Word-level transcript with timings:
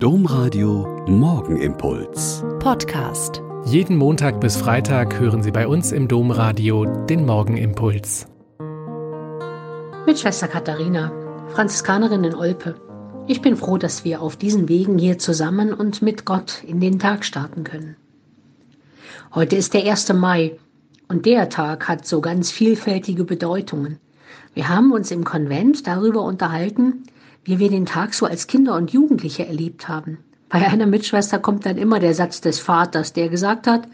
Domradio 0.00 1.04
Morgenimpuls. 1.08 2.44
Podcast. 2.60 3.42
Jeden 3.64 3.96
Montag 3.96 4.40
bis 4.40 4.56
Freitag 4.56 5.18
hören 5.18 5.42
Sie 5.42 5.50
bei 5.50 5.66
uns 5.66 5.90
im 5.90 6.06
Domradio 6.06 6.84
den 6.84 7.26
Morgenimpuls. 7.26 8.28
Mit 10.06 10.20
Schwester 10.20 10.46
Katharina, 10.46 11.10
Franziskanerin 11.48 12.22
in 12.22 12.36
Olpe. 12.36 12.76
Ich 13.26 13.42
bin 13.42 13.56
froh, 13.56 13.76
dass 13.76 14.04
wir 14.04 14.22
auf 14.22 14.36
diesen 14.36 14.68
Wegen 14.68 14.98
hier 14.98 15.18
zusammen 15.18 15.72
und 15.72 16.00
mit 16.00 16.24
Gott 16.24 16.62
in 16.62 16.78
den 16.78 17.00
Tag 17.00 17.24
starten 17.24 17.64
können. 17.64 17.96
Heute 19.34 19.56
ist 19.56 19.74
der 19.74 19.84
1. 19.90 20.12
Mai 20.12 20.60
und 21.08 21.26
der 21.26 21.48
Tag 21.48 21.88
hat 21.88 22.06
so 22.06 22.20
ganz 22.20 22.52
vielfältige 22.52 23.24
Bedeutungen. 23.24 23.98
Wir 24.54 24.68
haben 24.68 24.92
uns 24.92 25.10
im 25.10 25.24
Konvent 25.24 25.88
darüber 25.88 26.22
unterhalten, 26.22 27.02
wie 27.48 27.58
wir 27.58 27.70
den 27.70 27.86
Tag 27.86 28.12
so 28.12 28.26
als 28.26 28.46
Kinder 28.46 28.76
und 28.76 28.92
Jugendliche 28.92 29.46
erlebt 29.46 29.88
haben. 29.88 30.18
Bei 30.50 30.68
einer 30.68 30.84
Mitschwester 30.84 31.38
kommt 31.38 31.64
dann 31.64 31.78
immer 31.78 31.98
der 31.98 32.12
Satz 32.12 32.42
des 32.42 32.60
Vaters, 32.60 33.14
der 33.14 33.30
gesagt 33.30 33.66
hat, 33.66 33.88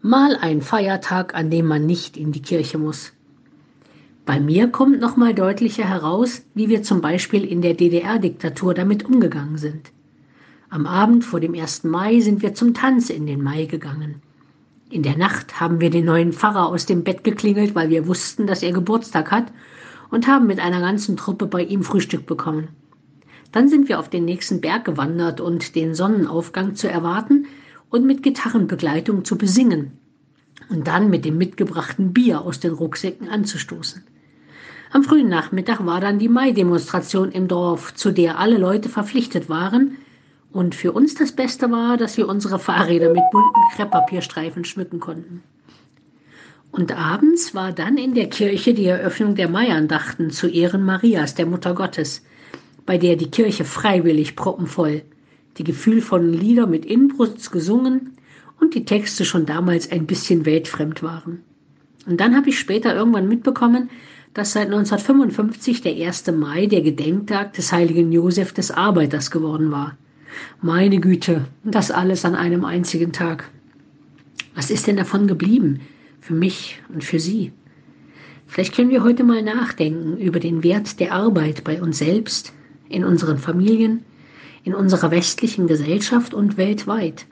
mal 0.00 0.34
ein 0.40 0.62
Feiertag, 0.62 1.34
an 1.34 1.50
dem 1.50 1.66
man 1.66 1.84
nicht 1.84 2.16
in 2.16 2.32
die 2.32 2.40
Kirche 2.40 2.78
muss. 2.78 3.12
Bei 4.24 4.40
mir 4.40 4.68
kommt 4.68 4.98
nochmal 4.98 5.34
deutlicher 5.34 5.84
heraus, 5.84 6.40
wie 6.54 6.70
wir 6.70 6.82
zum 6.82 7.02
Beispiel 7.02 7.44
in 7.44 7.60
der 7.60 7.74
DDR-Diktatur 7.74 8.72
damit 8.72 9.04
umgegangen 9.04 9.58
sind. 9.58 9.92
Am 10.70 10.86
Abend 10.86 11.22
vor 11.22 11.40
dem 11.40 11.54
1. 11.54 11.84
Mai 11.84 12.20
sind 12.20 12.40
wir 12.40 12.54
zum 12.54 12.72
Tanz 12.72 13.10
in 13.10 13.26
den 13.26 13.42
Mai 13.42 13.66
gegangen. 13.66 14.22
In 14.88 15.02
der 15.02 15.18
Nacht 15.18 15.60
haben 15.60 15.80
wir 15.80 15.90
den 15.90 16.06
neuen 16.06 16.32
Pfarrer 16.32 16.68
aus 16.68 16.86
dem 16.86 17.04
Bett 17.04 17.24
geklingelt, 17.24 17.74
weil 17.74 17.90
wir 17.90 18.06
wussten, 18.06 18.46
dass 18.46 18.62
er 18.62 18.72
Geburtstag 18.72 19.30
hat, 19.30 19.52
und 20.10 20.26
haben 20.26 20.46
mit 20.46 20.60
einer 20.60 20.80
ganzen 20.80 21.18
Truppe 21.18 21.46
bei 21.46 21.62
ihm 21.62 21.82
Frühstück 21.82 22.24
bekommen. 22.24 22.68
Dann 23.52 23.68
sind 23.68 23.88
wir 23.88 23.98
auf 23.98 24.08
den 24.08 24.24
nächsten 24.24 24.60
Berg 24.60 24.84
gewandert 24.84 25.40
und 25.40 25.74
den 25.74 25.94
Sonnenaufgang 25.94 26.74
zu 26.74 26.88
erwarten 26.88 27.46
und 27.90 28.04
mit 28.04 28.22
Gitarrenbegleitung 28.22 29.24
zu 29.24 29.38
besingen 29.38 29.92
und 30.68 30.86
dann 30.86 31.10
mit 31.10 31.24
dem 31.24 31.38
mitgebrachten 31.38 32.12
Bier 32.12 32.42
aus 32.42 32.60
den 32.60 32.72
Rucksäcken 32.72 33.28
anzustoßen. 33.28 34.04
Am 34.92 35.02
frühen 35.02 35.28
Nachmittag 35.28 35.84
war 35.84 36.00
dann 36.00 36.18
die 36.18 36.28
Mai-Demonstration 36.28 37.32
im 37.32 37.48
Dorf, 37.48 37.94
zu 37.94 38.12
der 38.12 38.38
alle 38.38 38.56
Leute 38.56 38.88
verpflichtet 38.88 39.48
waren. 39.48 39.98
Und 40.52 40.74
für 40.74 40.92
uns 40.92 41.14
das 41.14 41.32
Beste 41.32 41.70
war, 41.70 41.96
dass 41.96 42.16
wir 42.16 42.28
unsere 42.28 42.58
Fahrräder 42.58 43.08
mit 43.08 43.22
bunten 43.30 43.60
Krepppapierstreifen 43.74 44.64
schmücken 44.64 45.00
konnten. 45.00 45.42
Und 46.70 46.96
abends 46.96 47.54
war 47.54 47.72
dann 47.72 47.98
in 47.98 48.14
der 48.14 48.28
Kirche 48.28 48.74
die 48.74 48.86
Eröffnung 48.86 49.34
der 49.34 49.48
Maiandachten 49.48 50.30
zu 50.30 50.46
Ehren 50.46 50.84
Marias, 50.84 51.34
der 51.34 51.46
Mutter 51.46 51.74
Gottes 51.74 52.22
bei 52.86 52.98
der 52.98 53.16
die 53.16 53.30
Kirche 53.30 53.64
freiwillig 53.64 54.36
proppenvoll, 54.36 55.02
die 55.58 55.64
gefühlvollen 55.64 56.32
Lieder 56.32 56.66
mit 56.66 56.86
Inbrunst 56.86 57.50
gesungen 57.50 58.16
und 58.60 58.74
die 58.74 58.84
Texte 58.84 59.24
schon 59.24 59.44
damals 59.44 59.90
ein 59.90 60.06
bisschen 60.06 60.46
weltfremd 60.46 61.02
waren. 61.02 61.42
Und 62.06 62.20
dann 62.20 62.36
habe 62.36 62.48
ich 62.48 62.58
später 62.58 62.94
irgendwann 62.94 63.28
mitbekommen, 63.28 63.90
dass 64.32 64.52
seit 64.52 64.66
1955 64.66 65.82
der 65.82 65.94
1. 66.06 66.26
Mai 66.32 66.66
der 66.66 66.82
Gedenktag 66.82 67.54
des 67.54 67.72
heiligen 67.72 68.12
Josef 68.12 68.52
des 68.52 68.70
Arbeiters 68.70 69.30
geworden 69.30 69.72
war. 69.72 69.96
Meine 70.60 71.00
Güte, 71.00 71.46
das 71.64 71.90
alles 71.90 72.24
an 72.24 72.34
einem 72.34 72.64
einzigen 72.64 73.12
Tag. 73.12 73.50
Was 74.54 74.70
ist 74.70 74.86
denn 74.86 74.96
davon 74.96 75.26
geblieben? 75.26 75.80
Für 76.20 76.34
mich 76.34 76.80
und 76.92 77.02
für 77.02 77.18
Sie? 77.18 77.52
Vielleicht 78.46 78.74
können 78.74 78.90
wir 78.90 79.02
heute 79.02 79.24
mal 79.24 79.42
nachdenken 79.42 80.16
über 80.18 80.38
den 80.38 80.62
Wert 80.62 81.00
der 81.00 81.12
Arbeit 81.12 81.64
bei 81.64 81.80
uns 81.80 81.98
selbst, 81.98 82.52
in 82.88 83.04
unseren 83.04 83.38
Familien, 83.38 84.04
in 84.64 84.74
unserer 84.74 85.10
westlichen 85.10 85.66
Gesellschaft 85.66 86.34
und 86.34 86.56
weltweit. 86.56 87.26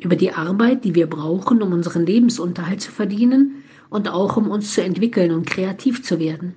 Über 0.00 0.16
die 0.16 0.32
Arbeit, 0.32 0.84
die 0.84 0.94
wir 0.94 1.06
brauchen, 1.06 1.62
um 1.62 1.72
unseren 1.72 2.06
Lebensunterhalt 2.06 2.80
zu 2.80 2.90
verdienen 2.90 3.62
und 3.90 4.08
auch 4.08 4.36
um 4.36 4.50
uns 4.50 4.74
zu 4.74 4.82
entwickeln 4.82 5.32
und 5.32 5.46
kreativ 5.46 6.02
zu 6.02 6.18
werden. 6.18 6.54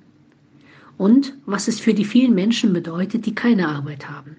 Und 0.96 1.34
was 1.44 1.68
es 1.68 1.80
für 1.80 1.94
die 1.94 2.04
vielen 2.04 2.34
Menschen 2.34 2.72
bedeutet, 2.72 3.26
die 3.26 3.34
keine 3.34 3.68
Arbeit 3.68 4.08
haben. 4.08 4.36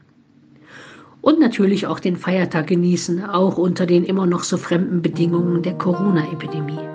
Und 1.22 1.40
natürlich 1.40 1.88
auch 1.88 2.00
den 2.00 2.18
Feiertag 2.18 2.68
genießen, 2.68 3.26
auch 3.26 3.58
unter 3.58 3.86
den 3.86 4.04
immer 4.04 4.26
noch 4.26 4.44
so 4.44 4.58
fremden 4.58 5.02
Bedingungen 5.02 5.64
der 5.64 5.74
Corona-Epidemie. 5.74 6.95